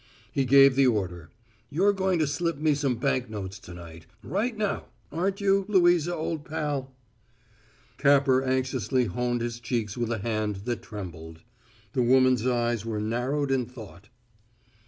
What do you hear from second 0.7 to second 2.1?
the order. "You're